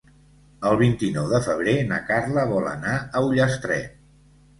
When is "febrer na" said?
1.47-1.99